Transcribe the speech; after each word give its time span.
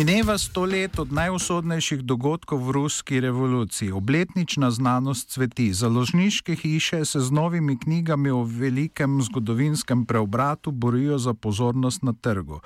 Mineva 0.00 0.38
sto 0.38 0.64
let 0.64 0.96
od 0.96 1.12
najusodnejših 1.12 2.00
dogodkov 2.08 2.64
v 2.64 2.72
ruski 2.72 3.20
revoluciji. 3.20 3.92
Obletnična 3.92 4.70
znanost 4.72 5.28
cveti. 5.28 5.74
Založniške 5.76 6.56
hiše 6.56 7.04
se 7.04 7.20
z 7.20 7.28
novimi 7.30 7.76
knjigami 7.76 8.30
o 8.30 8.40
velikem 8.40 9.20
zgodovinskem 9.22 10.06
preobratu 10.08 10.70
borijo 10.70 11.18
za 11.18 11.34
pozornost 11.34 12.02
na 12.02 12.12
trgu. 12.16 12.60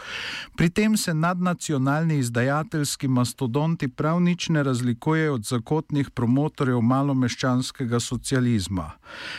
Pri 0.57 0.71
tem 0.71 0.97
se 0.97 1.15
nadnacionalni 1.15 2.19
izdajateljski 2.19 3.09
mastodonti 3.09 3.89
prav 3.89 4.23
nič 4.23 4.49
ne 4.49 4.63
razlikujejo 4.63 5.35
od 5.35 5.43
zakotnih 5.43 6.11
promotorjev 6.11 6.81
malomeščanskega 6.81 8.01
socializma. 8.01 8.91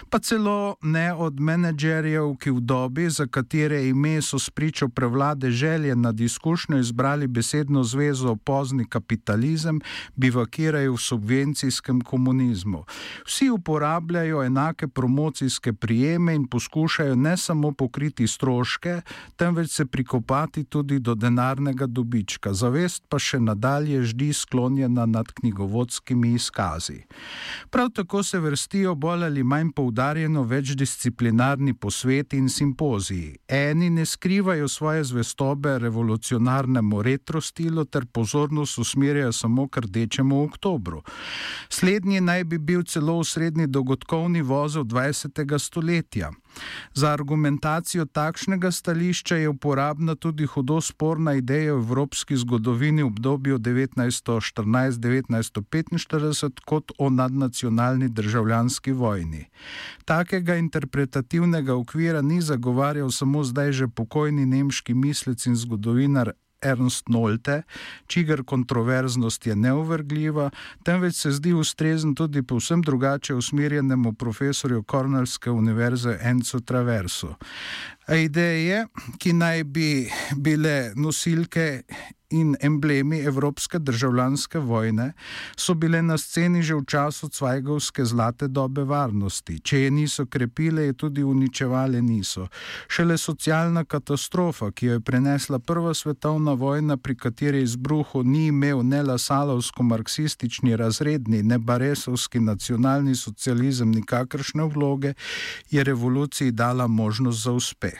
Pa 0.09 0.19
celo 0.19 0.75
ne 0.81 1.13
od 1.13 1.39
menedžerjev, 1.39 2.35
ki 2.43 2.51
v 2.51 2.59
dobi, 2.59 3.07
za 3.09 3.27
katere 3.27 3.87
ime 3.87 4.19
so 4.21 4.39
spričo 4.39 4.91
prevlade 4.91 5.51
želje 5.51 5.95
nad 5.95 6.19
izkušnjo 6.19 6.77
izbrali 6.77 7.27
besedno 7.27 7.84
zvezo 7.85 8.35
pozni 8.35 8.85
kapitalizem, 8.89 9.81
bivakirajo 10.15 10.93
v 10.93 10.97
subvencijskem 10.97 12.01
komunizmu. 12.01 12.85
Vsi 13.25 13.49
uporabljajo 13.49 14.43
enake 14.43 14.87
promocijske 14.87 15.73
prijeme 15.73 16.35
in 16.35 16.47
poskušajo 16.47 17.15
ne 17.15 17.37
samo 17.37 17.71
pokriti 17.71 18.27
stroške, 18.27 19.01
temveč 19.35 19.71
se 19.71 19.85
prikopati 19.85 20.63
tudi 20.63 20.99
do 20.99 21.15
denarnega 21.15 21.85
dobička. 21.85 22.53
Zavest 22.53 23.03
pa 23.09 23.19
še 23.19 23.39
nadalje 23.39 24.03
ždi 24.03 24.33
sklonjena 24.33 25.05
nad 25.05 25.31
knjigovodskimi 25.31 26.33
izkazi. 26.33 27.01
Prav 27.69 27.89
tako 27.89 28.23
se 28.23 28.39
vrstijo 28.39 28.95
bolj 28.95 29.23
ali 29.25 29.43
manj 29.43 29.71
poudarjeno 29.75 30.43
večdisciplinarni 30.43 31.73
posveti 31.73 32.37
in 32.37 32.49
simpoziji. 32.49 33.37
Eni 33.47 33.89
ne 33.89 34.05
skrivajo 34.05 34.67
svoje 34.67 35.03
zvestobe 35.03 35.79
revolucionarnemu 35.79 37.01
retrosti, 37.01 37.64
silo 37.65 37.85
ter 37.85 38.05
pozornost 38.05 38.77
usmerjajo 38.77 39.31
samo 39.31 39.67
k 39.67 39.77
rdečemu 39.77 40.43
oktobru. 40.43 41.01
Slednji 41.69 42.21
naj 42.21 42.43
bi 42.43 42.57
bil 42.57 42.83
celo 42.83 43.23
srednji 43.23 43.67
dogodkovni 43.67 44.41
vozel 44.41 44.83
20. 44.83 45.59
stoletja. 45.59 46.31
Za 46.93 47.11
argumentacijo 47.11 48.05
takšnega 48.05 48.71
stališča 48.71 49.35
je 49.35 49.49
uporabna 49.49 50.15
tudi 50.15 50.45
hudo 50.45 50.81
sporna 50.81 51.33
ideja 51.33 51.73
v 51.73 51.77
evropski 51.77 52.37
zgodovini 52.37 53.03
v 53.03 53.07
obdobju 53.07 53.59
1914-1945 53.59 56.59
kot 56.65 56.91
o 56.97 57.09
nadnacionalni 57.09 58.09
državljanski 58.09 58.91
vojni. 58.91 59.45
Takega 60.05 60.55
interpretativnega 60.55 61.75
okvira 61.75 62.21
ni 62.21 62.41
zagovarjal 62.41 63.11
samo 63.11 63.43
zdaj 63.43 63.71
že 63.71 63.87
pokojni 63.87 64.45
nemški 64.45 64.93
mislec 64.93 65.45
in 65.45 65.55
zgodovinar 65.55 66.31
Ernst 66.65 67.09
Nolte, 67.09 67.61
čigar 68.07 68.43
kontroverznost 68.43 69.47
je 69.47 69.55
neuvrgljiva, 69.55 70.49
temveč 70.83 71.15
se 71.15 71.31
zdi 71.31 71.53
ustrezen 71.53 72.15
tudi 72.15 72.43
povsem 72.43 72.81
drugače 72.81 73.35
usmerjenemu 73.35 74.13
profesorju 74.13 74.83
Kornelske 74.83 75.51
univerze 75.51 76.17
Enzo 76.21 76.59
Traverso. 76.59 77.35
Ideje, 78.07 78.85
ki 79.17 79.33
naj 79.33 79.63
bi 79.63 80.05
bile 80.37 80.93
nosilke 80.95 81.83
in 82.29 82.55
emblemi 82.61 83.19
Evropske 83.19 83.79
državljanske 83.79 84.59
vojne 84.59 85.13
so 85.57 85.73
bile 85.73 86.01
na 86.01 86.17
sceni 86.17 86.63
že 86.63 86.75
v 86.75 86.85
času 86.85 87.29
Cvajgovske 87.29 88.05
zlate 88.05 88.47
dobe 88.47 88.83
varnosti. 88.83 89.59
Če 89.59 89.79
je 89.79 89.91
niso 89.91 90.25
krepile, 90.25 90.85
je 90.85 90.93
tudi 90.93 91.23
uničevale 91.23 92.01
niso. 92.01 92.47
Šele 92.87 93.17
socialna 93.17 93.85
katastrofa, 93.85 94.71
ki 94.71 94.85
jo 94.85 94.93
je 94.93 94.99
prenesla 94.99 95.59
Prva 95.59 95.93
svetovna 95.93 96.53
vojna, 96.53 96.97
pri 96.97 97.15
kateri 97.15 97.61
izbruhu 97.61 98.23
ni 98.23 98.47
imel 98.47 98.83
ne 98.83 99.03
lasalovsko-marksistični 99.03 100.75
razredni, 100.75 101.43
ne 101.43 101.57
baresovski 101.57 102.39
nacionalni 102.39 103.15
socializem 103.15 103.91
nikakršne 103.91 104.63
vloge, 104.63 105.13
je 105.71 105.83
revoluciji 105.83 106.51
dala 106.51 106.87
možnost 106.87 107.43
za 107.43 107.51
uspeh. 107.51 107.94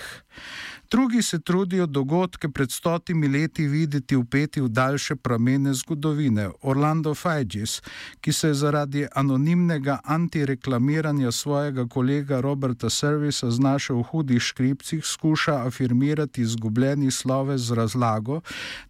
Drugi 0.91 1.22
se 1.22 1.39
trudijo 1.39 1.85
dogodke 1.85 2.50
pred 2.50 2.72
stotimi 2.72 3.28
leti 3.28 3.67
videti 3.67 4.16
upeti 4.16 4.61
v 4.61 4.67
daljše 4.67 5.16
pramene 5.16 5.73
zgodovine. 5.73 6.50
Orlando 6.61 7.13
Fajgis, 7.16 7.81
ki 8.22 8.34
se 8.34 8.47
je 8.47 8.53
zaradi 8.53 9.07
anonimnega 9.16 10.00
antireklamiranja 10.03 11.31
svojega 11.31 11.88
kolega 11.88 12.39
Roberta 12.39 12.89
Servisa 12.89 13.51
znašel 13.51 13.97
v 13.97 14.03
hudih 14.03 14.41
škripcih, 14.41 15.05
skuša 15.05 15.67
afirmirati 15.67 16.41
izgubljeni 16.41 17.11
slove 17.11 17.57
z 17.57 17.73
razlago, 17.73 18.41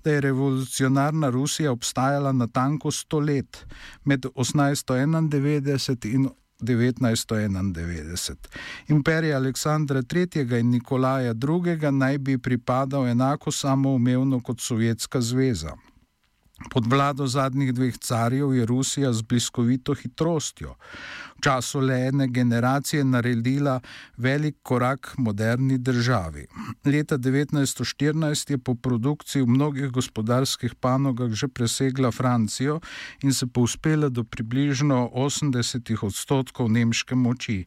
da 0.04 0.12
je 0.12 0.22
revolucionarna 0.22 1.30
Rusija 1.30 1.72
obstajala 1.72 2.32
na 2.32 2.48
tanko 2.48 2.92
sto 2.92 3.20
let 3.20 3.66
med 4.04 4.26
1891 4.36 6.14
in 6.14 6.30
1991. 6.62 8.50
Imperij 8.88 9.34
Aleksandra 9.36 10.02
III. 10.14 10.60
in 10.60 10.70
Nikolaja 10.70 11.34
II. 11.34 11.92
naj 11.92 12.18
bi 12.18 12.38
pripadal 12.38 13.08
enako 13.08 13.52
samoumevno 13.52 14.40
kot 14.40 14.62
Sovjetska 14.62 15.22
zveza. 15.22 15.76
Pod 16.70 16.88
vlado 16.88 17.28
zadnjih 17.28 17.74
dveh 17.74 17.98
carjev 17.98 18.54
je 18.54 18.66
Rusija 18.66 19.14
z 19.14 19.22
bliskovito 19.22 19.94
hitrostjo 19.94 20.76
v 21.36 21.42
času 21.42 21.80
le 21.80 22.08
ene 22.08 22.28
generacije 22.28 23.04
naredila 23.04 23.80
velik 24.18 24.56
korak 24.64 25.14
moderni 25.18 25.78
državi. 25.78 26.48
Leta 26.86 27.18
1914 27.18 28.52
je 28.52 28.58
po 28.58 28.76
produkciji 28.76 29.42
v 29.42 29.48
mnogih 29.48 29.92
gospodarskih 29.92 30.76
panogah 30.76 31.32
že 31.32 31.48
presegla 31.48 32.12
Francijo 32.12 32.80
in 33.24 33.34
se 33.34 33.48
povspela 33.48 34.10
do 34.10 34.24
približno 34.24 35.10
80 35.14 36.06
odstotkov 36.06 36.72
nemške 36.72 37.16
moči. 37.16 37.66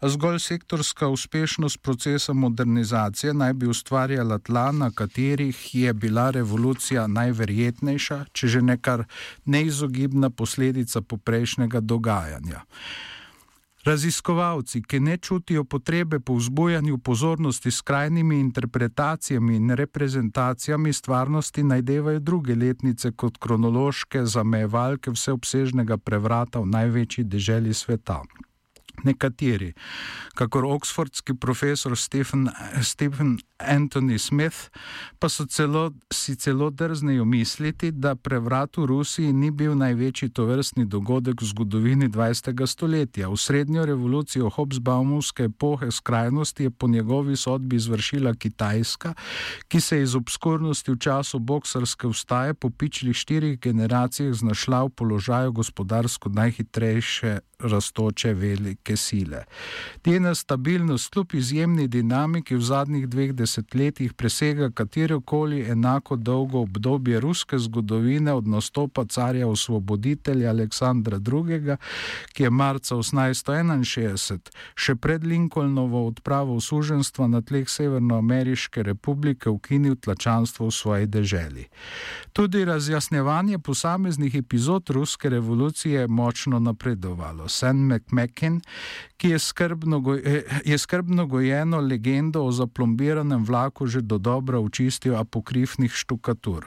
A 0.00 0.08
zgolj 0.08 0.38
sektorska 0.38 1.08
uspešnost 1.08 1.82
procesa 1.82 2.32
modernizacije 2.32 3.34
naj 3.34 3.52
bi 3.52 3.66
ustvarjala 3.66 4.38
tla, 4.38 4.72
na 4.72 4.90
katerih 4.90 5.74
je 5.74 5.92
bila 5.94 6.30
revolucija 6.30 7.06
najverjetnejša, 7.06 8.24
če 8.38 8.54
že 8.54 8.62
nekar 8.62 9.04
neizogibna 9.44 10.30
posledica 10.30 11.02
poprejšnjega 11.02 11.80
dogajanja. 11.80 12.64
Raziskovalci, 13.88 14.82
ki 14.82 15.00
ne 15.00 15.16
čutijo 15.16 15.64
potrebe 15.64 16.20
po 16.20 16.34
vzbujanju 16.34 16.98
pozornosti 16.98 17.70
s 17.70 17.80
krajnimi 17.80 18.40
interpretacijami 18.40 19.56
in 19.56 19.70
reprezentacijami 19.70 20.92
stvarnosti, 20.92 21.62
najdevajo 21.62 22.18
druge 22.18 22.54
letnice 22.54 23.12
kot 23.12 23.38
kronološke 23.38 24.24
zamejevalke 24.26 25.10
vseobsežnega 25.10 25.96
prevrata 25.96 26.60
v 26.60 26.66
največji 26.66 27.24
deželi 27.24 27.74
sveta. 27.74 28.22
Nekateri, 29.04 29.72
kakor 30.34 30.64
oksfordski 30.64 31.34
profesor 31.34 31.96
Stephen, 31.96 32.48
Stephen 32.82 33.38
Anthony 33.58 34.18
Smith, 34.18 34.70
pa 35.18 35.28
so 35.28 35.46
celo, 35.46 35.92
si 36.12 36.36
celo 36.36 36.70
drznejo 36.70 37.24
misliti, 37.24 37.90
da 37.90 38.14
prevrat 38.14 38.76
v 38.76 38.86
Rusiji 38.86 39.32
ni 39.32 39.50
bil 39.50 39.74
največji 39.74 40.30
tovrstni 40.30 40.86
dogodek 40.86 41.42
v 41.42 41.46
zgodovini 41.46 42.08
20. 42.08 42.66
stoletja. 42.66 43.28
V 43.28 43.36
srednjo 43.36 43.86
revolucijo 43.86 44.50
Hobsbaumovske 44.50 45.50
epohe 45.50 45.90
skrajnosti 45.90 46.62
je 46.62 46.70
po 46.70 46.88
njegovi 46.88 47.36
sodbi 47.36 47.76
izvršila 47.76 48.34
Kitajska, 48.34 49.14
ki 49.68 49.80
se 49.80 49.96
je 49.96 50.02
iz 50.02 50.14
obskurnosti 50.14 50.92
v 50.92 50.98
času 50.98 51.38
boksarske 51.38 52.08
vstaje 52.08 52.54
po 52.54 52.70
pičlih 52.70 53.16
štirih 53.16 53.60
generacijah 53.60 54.34
znašla 54.34 54.84
v 54.84 54.90
položaju 54.90 55.52
gospodarsko 55.52 56.28
najhitrejše 56.28 57.38
rastoče 57.62 58.34
velike 58.34 58.96
sile. 58.96 59.44
Njena 60.06 60.34
stabilnost 60.34 61.12
kljub 61.12 61.34
izjemni 61.34 61.88
dinamiki 61.88 62.54
v 62.54 62.60
zadnjih 62.60 63.08
dveh 63.08 63.32
desetletjih 63.32 64.12
presega 64.12 64.70
katerokoli 64.70 65.70
enako 65.70 66.16
dolgo 66.16 66.58
obdobje 66.58 67.20
ruske 67.20 67.58
zgodovine 67.58 68.32
od 68.32 68.46
nastopa 68.46 69.04
carja 69.04 69.48
osvoboditelja 69.48 70.50
Aleksandra 70.50 71.16
II., 71.16 71.76
ki 72.32 72.42
je 72.42 72.50
marca 72.50 72.94
1861 72.94 74.38
še 74.74 74.94
pred 74.94 75.24
Lincolnovo 75.24 76.06
odpravo 76.06 76.60
suženstva 76.60 77.26
na 77.26 77.40
tleh 77.40 77.68
Severnoameriške 77.68 78.82
republike 78.82 79.50
ukinil 79.50 79.96
tlačanstvo 79.96 80.66
v 80.66 80.70
svoji 80.70 81.06
deželi. 81.06 81.66
Tudi 82.32 82.64
razjasnevanje 82.64 83.58
posameznih 83.58 84.34
epizod 84.34 84.90
ruske 84.90 85.28
revolucije 85.28 86.00
je 86.00 86.08
močno 86.08 86.58
napredovalo. 86.58 87.47
Sam 87.48 87.88
McMacken, 87.88 88.60
ki 89.16 89.28
je 89.28 89.38
skrbno, 89.38 90.02
eh, 90.24 90.42
je 90.64 90.78
skrbno 90.78 91.26
gojeno 91.26 91.80
legendo 91.80 92.44
o 92.44 92.52
zaplombiranem 92.52 93.44
vlaku 93.44 93.86
že 93.86 94.00
do 94.00 94.18
dobro 94.18 94.60
očistil 94.60 95.16
apokrifnih 95.16 95.92
štukatur. 95.92 96.66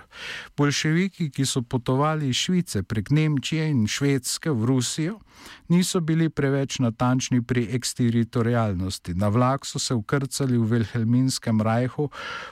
Bolševiki, 0.57 1.30
ki 1.30 1.45
so 1.45 1.62
potovali 1.62 2.30
iz 2.30 2.36
Švice 2.36 2.83
prek 2.83 3.10
Nemčije 3.10 3.69
in 3.69 3.88
Švedske 3.88 4.51
v 4.51 4.66
Rusijo, 4.66 5.19
niso 5.68 6.00
bili 6.00 6.30
preveč 6.30 6.80
natančni 6.80 7.42
pri 7.42 7.68
eksteritorijalnosti. 7.72 9.13
Na 9.13 9.27
vlak 9.27 9.66
so 9.66 9.80
se 9.80 9.94
ukrcali 9.94 10.57
v 10.57 10.63
Velhelminskem 10.63 11.62
rajhu, 11.62 12.10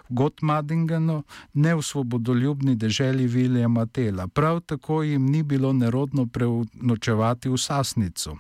v 0.10 0.14
Gotmadingenu, 0.14 1.24
ne 1.54 1.76
v 1.76 1.82
svobodoljubni 1.82 2.76
deželi 2.76 3.28
Viljama 3.28 3.86
Tela. 3.86 4.28
Prav 4.28 4.60
tako 4.60 5.04
jim 5.04 5.26
ni 5.26 5.44
bilo 5.44 5.74
nerodno 5.74 6.26
prenočevati 6.26 7.50
v 7.50 7.58
marzo. 8.20 8.40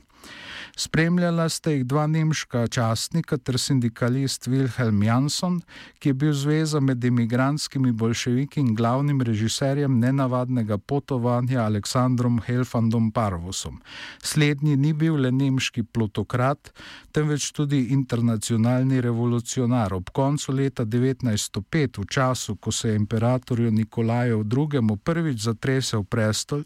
Spremljala 0.80 1.50
sta 1.50 1.74
jih 1.74 1.81
dva 1.84 2.06
nemška 2.08 2.62
častnika 2.72 3.38
ter 3.38 3.58
sindikalist 3.60 4.48
Wilhelm 4.48 5.02
Jansson, 5.04 5.58
ki 6.00 6.10
je 6.10 6.14
bil 6.14 6.31
zveza 6.34 6.80
med 6.80 7.04
imigranskimi 7.04 7.92
bolševiki 7.92 8.62
in 8.64 8.70
glavnim 8.76 9.20
režiserjem 9.22 9.98
nenavadnega 10.00 10.78
potovanja 10.78 11.66
Aleksandrom 11.66 12.38
Helfandom 12.46 13.12
Parvosom. 13.12 13.81
Slednji 14.24 14.78
ni 14.78 14.94
bil 14.94 15.18
le 15.20 15.34
nemški 15.36 15.84
plutokrat, 15.84 16.72
temveč 17.12 17.50
tudi 17.52 17.81
internacionalni 17.92 19.02
revolucionar. 19.02 19.94
Ob 19.94 20.14
koncu 20.16 20.56
leta 20.56 20.86
1905, 20.86 22.00
v 22.00 22.08
času, 22.08 22.56
ko 22.56 22.72
se 22.72 22.94
je 22.94 22.96
imperatorju 22.96 23.72
Nikolaju 23.72 24.46
II. 24.48 24.98
prvič 25.04 25.44
zatresel 25.44 26.04
prestol, 26.04 26.64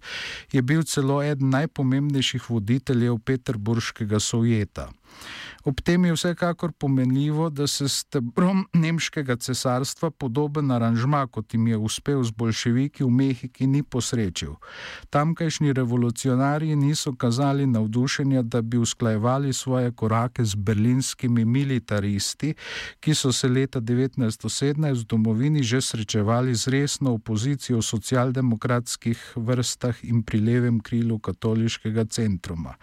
je 0.51 0.61
bil 0.61 0.83
celo 0.83 1.23
eden 1.23 1.49
najpomembnejših 1.49 2.49
voditeljev 2.49 3.17
Peterburške 3.25 4.02
Nemškega 4.03 4.19
sovjeta. 4.19 4.91
Ob 5.63 5.79
tem 5.81 6.05
je 6.05 6.13
vsekakor 6.13 6.71
pomenljivo, 6.71 7.49
da 7.49 7.67
se 7.67 7.89
s 7.89 8.03
tebrom 8.03 8.65
nemškega 8.73 9.35
cesarstva 9.35 10.09
podoben 10.11 10.71
aranžma, 10.71 11.27
kot 11.27 11.53
jim 11.53 11.67
je 11.67 11.77
uspel 11.77 12.23
z 12.23 12.31
bolševiki 12.31 13.03
v 13.03 13.09
Mehiki, 13.09 13.67
ni 13.67 13.83
posrečil. 13.83 14.57
Tamkajšnji 15.09 15.73
revolucionarji 15.73 16.75
niso 16.75 17.13
kazali 17.15 17.67
navdušenja, 17.67 18.41
da 18.41 18.61
bi 18.61 18.77
usklajevali 18.77 19.53
svoje 19.53 19.91
korake 19.91 20.45
z 20.45 20.55
berlinskimi 20.55 21.45
militaristi, 21.45 22.53
ki 22.99 23.15
so 23.15 23.31
se 23.31 23.47
leta 23.47 23.79
1917 23.81 25.03
v 25.03 25.07
domovini 25.07 25.63
že 25.63 25.81
srečevali 25.81 26.55
z 26.55 26.67
resno 26.67 27.13
opozicijo 27.13 27.77
v 27.77 27.81
socialdemokratskih 27.81 29.33
vrstah 29.35 30.03
in 30.03 30.23
pri 30.23 30.39
levem 30.39 30.79
krilu 30.79 31.19
katoliškega 31.19 32.05
centruma. 32.05 32.75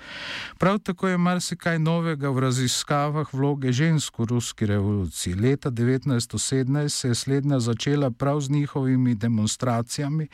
Prav 0.58 0.78
tako 0.78 1.08
je 1.08 1.18
marsikaj 1.18 1.78
novega 1.78 2.19
v 2.28 2.38
raziskovanju 2.38 2.80
raziskavah 2.90 3.28
vloge 3.32 3.72
žensk 3.72 4.18
v 4.18 4.24
ruski 4.24 4.66
revoluciji. 4.66 5.34
Leta 5.34 5.70
1917 5.70 6.88
se 6.88 7.08
je 7.08 7.14
slednja 7.14 7.60
začela 7.60 8.10
prav 8.10 8.40
z 8.40 8.50
njihovimi 8.50 9.14
demonstracijami 9.14 10.28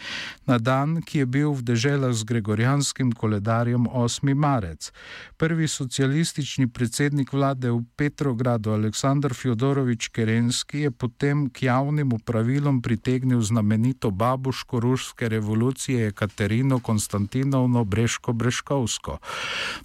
na 0.47 0.59
dan, 0.59 1.03
ki 1.03 1.19
je 1.19 1.27
bil 1.27 1.53
v 1.53 1.62
deželah 1.62 2.12
z 2.12 2.25
gregorijanskim 2.25 3.12
koledarjem 3.12 3.87
8. 3.87 4.35
marec. 4.35 4.93
Prvi 5.37 5.69
socialistični 5.69 6.67
predsednik 6.67 7.33
vlade 7.33 7.71
v 7.71 7.85
Petrogradu, 7.97 8.71
Aleksandr 8.71 9.35
Fjodorovič 9.35 10.09
Kerenski, 10.09 10.79
je 10.79 10.91
potem 10.91 11.50
k 11.50 11.62
javnim 11.62 12.12
upravilom 12.12 12.83
pritegnil 12.83 13.41
znamenito 13.41 14.11
babuško 14.11 14.81
ruske 14.81 15.29
revolucije 15.29 16.12
Katerino 16.12 16.81
Konstantinovno 16.81 17.85
Breško-Breškovsko. 17.85 19.19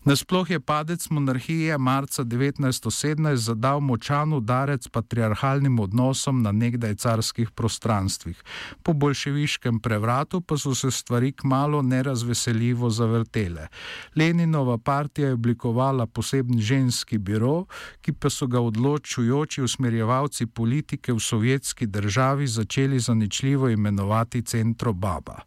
Nasploh 0.05 0.49
je 0.49 0.59
padec 0.59 1.09
monarhije 1.09 1.77
marca 1.91 2.23
1917 2.23 2.91
1917 3.11 3.35
zadal 3.35 3.79
močan 3.79 4.33
udarec 4.33 4.87
patriarhalnim 4.87 5.79
odnosom 5.79 6.41
na 6.41 6.51
nekdaj 6.51 6.95
carskih 6.95 7.51
prostranstvih. 7.51 8.43
Po 8.83 8.93
bolševiškem 8.93 9.79
prevratu 9.79 10.41
pa 10.41 10.57
so 10.57 10.75
se 10.75 10.91
stvari 10.91 11.31
kmalo 11.31 11.81
nerazveseljivo 11.81 12.89
zavrtele. 12.89 13.67
Leninova 14.15 14.77
partija 14.77 15.27
je 15.27 15.33
oblikovala 15.33 16.05
posebni 16.05 16.61
ženski 16.61 17.17
biro, 17.17 17.65
ki 18.01 18.13
pa 18.13 18.29
so 18.29 18.47
ga 18.47 18.59
odločujoči 18.59 19.61
usmerjevalci 19.61 20.45
politike 20.45 21.13
v 21.13 21.19
sovjetski 21.19 21.87
državi 21.87 22.47
začeli 22.47 22.99
zaničljivo 22.99 23.69
imenovati 23.69 24.41
Centro 24.41 24.93
Baba. 24.93 25.41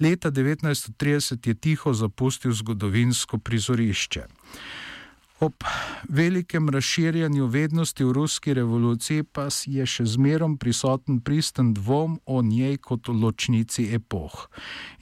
Leta 0.00 0.30
1930 0.30 1.48
je 1.48 1.54
tiho 1.54 1.92
zapustil 1.92 2.52
zgodovinsko 2.52 3.38
prizorišče. 3.38 4.26
Ob 5.40 5.52
velikem 6.08 6.68
razširjanju 6.68 7.46
vednosti 7.46 8.04
v 8.04 8.12
ruski 8.12 8.54
revoluciji 8.54 9.22
pa 9.22 9.48
je 9.66 9.84
še 9.86 10.04
zmerom 10.08 10.54
prisoten 10.56 11.18
pristen 11.20 11.74
dvom 11.76 12.14
o 12.24 12.40
njej 12.42 12.78
kot 12.80 13.08
ločnici 13.08 13.84
epoh. 13.94 14.46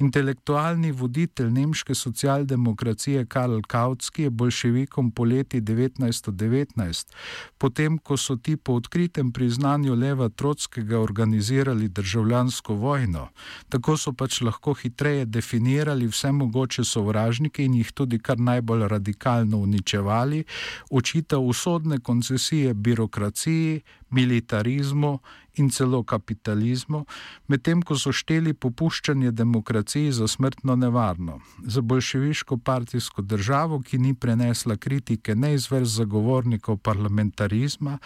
Intelektualni 0.02 0.90
voditelj 0.92 1.52
nemške 1.54 1.94
socialdemokracije 1.94 3.26
Karl 3.26 3.60
Kautski 3.62 4.22
je 4.22 4.30
bolševikom 4.30 5.12
poleti 5.12 5.60
1919, 5.60 7.14
potem 7.58 7.98
ko 7.98 8.16
so 8.16 8.36
ti 8.36 8.56
po 8.56 8.74
odkritem 8.74 9.30
priznanju 9.32 9.94
Leva 9.94 10.28
Trotskega 10.28 10.98
organizirali 10.98 11.88
državljansko 11.88 12.74
vojno, 12.74 13.28
tako 13.68 13.96
so 13.96 14.12
pač 14.12 14.40
lahko 14.40 14.74
hitreje 14.74 15.24
definirali 15.24 16.10
vse 16.10 16.32
mogoče 16.32 16.84
sovražnike 16.84 17.64
in 17.64 17.74
jih 17.74 17.92
tudi 17.92 18.18
kar 18.18 18.40
najbolj 18.40 18.88
radikalno 18.88 19.62
uničevali 19.62 20.23
ali 20.24 20.44
očita 20.90 21.38
usodne 21.38 22.00
koncesije 22.00 22.74
birokraciji, 22.74 23.80
militarizmu 24.14 25.18
in 25.54 25.70
celo 25.70 26.02
kapitalizmu, 26.02 27.04
medtem 27.46 27.82
ko 27.82 27.96
so 27.98 28.12
šteli 28.12 28.54
popuščanje 28.54 29.30
demokraciji 29.30 30.12
za 30.12 30.28
smrtno 30.28 30.76
nevarno. 30.76 31.38
Za 31.62 31.80
bolševiško 31.80 32.56
partijsko 32.56 33.22
državo, 33.22 33.80
ki 33.82 33.98
ni 33.98 34.14
prenesla 34.14 34.76
kritike 34.76 35.34
ne 35.34 35.54
iz 35.54 35.70
vrst 35.70 36.00
zagovornikov 36.00 36.76
parlamentarizma, 36.76 37.98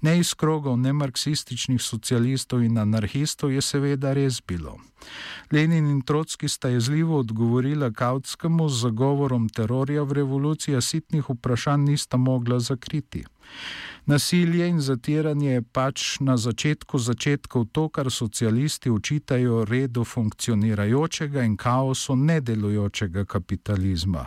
ne 0.00 0.18
iz 0.18 0.34
krogov 0.34 0.78
nemarksističnih 0.80 1.82
socialistov 1.82 2.64
in 2.64 2.78
anarhistov, 2.78 3.52
je 3.52 3.62
seveda 3.62 4.14
res 4.16 4.40
bilo. 4.40 4.78
Lenin 5.52 5.90
in 5.90 6.00
Trotski 6.02 6.48
sta 6.48 6.68
jezljivo 6.68 7.18
odgovorila 7.18 7.90
Kautskemu 7.92 8.68
z 8.68 8.80
zagovorom 8.80 9.48
terorja 9.48 10.02
v 10.02 10.12
revoluciji, 10.12 10.80
sitnih 10.80 11.28
vprašanj 11.30 11.84
nista 11.90 12.16
mogla 12.16 12.58
zakriti. 12.60 13.24
Nasilje 14.06 14.68
in 14.68 14.80
zatiranje 14.80 15.50
je 15.50 15.62
pač 15.62 16.20
na 16.20 16.36
začetku 16.36 16.98
začetkov 16.98 17.64
to, 17.72 17.88
kar 17.88 18.10
socialisti 18.12 18.90
učitajo 18.90 19.64
redu 19.64 20.04
funkcionirajočega 20.04 21.42
in 21.42 21.56
kaosu 21.56 22.16
nedelujočega 22.16 23.24
kapitalizma. 23.24 24.26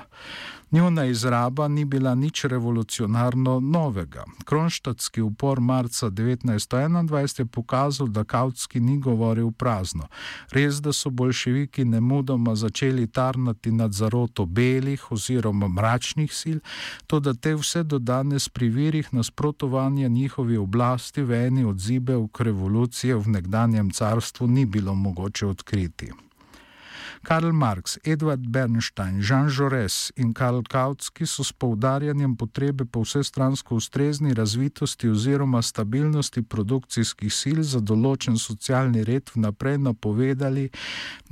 Njuna 0.72 1.06
izraba 1.06 1.68
ni 1.68 1.86
bila 1.86 2.16
nič 2.16 2.44
revolucionarno 2.46 3.60
novega. 3.60 4.24
Kronštatski 4.46 5.22
upor 5.22 5.60
marca 5.60 6.10
1921 6.10 7.40
je 7.40 7.46
pokazal, 7.46 8.08
da 8.08 8.24
Kautski 8.24 8.80
ni 8.80 8.98
govoril 9.00 9.52
prazno. 9.52 10.08
Res, 10.52 10.82
da 10.82 10.94
so 10.94 11.10
bolševiki 11.10 11.86
nemudoma 11.86 12.56
začeli 12.56 13.08
tarnati 13.08 13.72
nad 13.72 13.94
zaroto 13.94 14.46
belih 14.46 15.12
oziroma 15.12 15.68
mračnih 15.68 16.34
sil, 16.40 16.60
to 17.08 17.20
da 17.20 17.34
te 17.34 17.56
vse 17.56 17.84
do 17.84 18.00
danes 18.00 18.50
pri 18.50 18.70
virih 18.70 19.07
nasprotovanja 19.12 20.08
njihovi 20.08 20.58
oblasti 20.58 21.22
v 21.22 21.48
eni 21.48 21.66
odzibe 21.66 22.16
v 22.16 22.30
revolucije 22.40 23.16
v 23.16 23.28
nekdanjem 23.28 23.92
carstvu 23.92 24.48
ni 24.48 24.66
bilo 24.66 24.96
mogoče 24.96 25.48
odkriti. 25.48 26.12
Karl 27.28 27.52
Marx, 27.52 27.98
Edward 28.06 28.48
Bernstein, 28.48 29.20
Jean 29.20 29.50
Jaurès 29.50 30.12
in 30.16 30.34
Karl 30.34 30.62
Kautsky 30.64 31.26
so 31.28 31.44
s 31.44 31.52
poudarjanjem 31.52 32.38
potrebe 32.40 32.86
po 32.86 33.02
vsestransko 33.04 33.76
ustrezni 33.76 34.34
razvitosti 34.34 35.10
oziroma 35.10 35.62
stabilnosti 35.62 36.42
produkcijskih 36.42 37.34
sil 37.40 37.60
za 37.68 37.82
določen 37.84 38.40
socialni 38.40 39.04
red 39.04 39.28
vnaprej 39.36 39.76
napovedali 39.90 40.70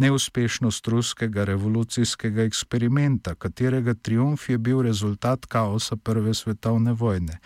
neuspešnost 0.04 0.92
ruskega 0.92 1.48
revolucijskega 1.48 2.44
eksperimenta, 2.44 3.38
katerega 3.40 3.96
triumf 3.96 4.50
je 4.50 4.58
bil 4.60 4.84
rezultat 4.84 5.48
kaosa 5.48 5.96
Prve 5.96 6.34
svetovne 6.36 6.92
vojne. 6.92 7.40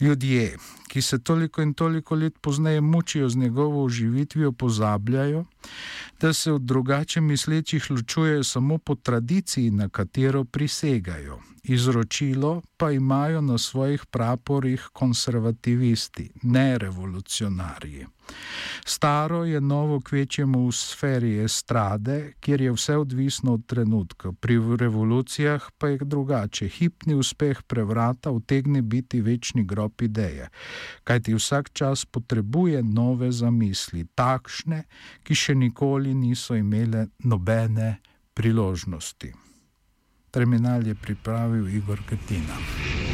Ljudje, 0.00 0.56
ki 0.90 1.02
se 1.02 1.22
toliko 1.22 1.62
in 1.62 1.74
toliko 1.74 2.18
let 2.18 2.42
pozneje 2.42 2.80
mučijo 2.80 3.28
z 3.28 3.36
njegovo 3.36 3.84
oživitvijo, 3.84 4.52
pozabljajo, 4.52 5.44
da 6.20 6.32
se 6.32 6.52
od 6.52 6.62
drugače 6.62 7.20
mislečih 7.20 7.90
ločujejo 7.90 8.44
samo 8.44 8.78
po 8.78 8.94
tradiciji, 8.94 9.70
na 9.70 9.88
katero 9.88 10.44
prisegajo. 10.44 11.38
Izročilo 11.62 12.62
pa 12.76 12.90
imajo 12.90 13.40
na 13.40 13.58
svojih 13.58 14.06
praporih 14.06 14.88
konservativisti, 14.92 16.30
ne 16.42 16.78
revolucionarji. 16.78 18.06
Staro 18.86 19.44
je 19.44 19.60
novo 19.60 20.00
kvečjemu 20.00 20.66
v 20.68 20.72
sferi 20.72 21.32
estrade, 21.44 22.32
kjer 22.40 22.60
je 22.60 22.72
vse 22.72 22.96
odvisno 22.96 23.54
od 23.54 23.66
trenutka. 23.66 24.32
Pri 24.32 24.58
revolucijah 24.76 25.70
pa 25.78 25.88
je 25.88 25.98
drugače. 26.04 26.68
Hipni 26.68 27.14
uspeh 27.14 27.62
prevrata 27.66 28.30
utegne 28.30 28.82
biti 28.82 29.20
večni 29.20 29.64
grob 29.64 30.02
ideje, 30.02 30.48
kajti 31.04 31.34
vsak 31.34 31.72
čas 31.72 32.04
potrebuje 32.04 32.82
nove 32.82 33.32
zamisli, 33.32 34.06
takšne, 34.14 34.84
ki 35.22 35.34
še 35.34 35.54
nikoli 35.54 36.14
niso 36.14 36.54
imele 36.54 37.06
nobene 37.24 37.96
priložnosti. 38.34 39.32
Terminal 40.30 40.86
je 40.86 40.94
pripravil 40.94 41.68
Igor 41.68 42.02
Katina. 42.08 43.13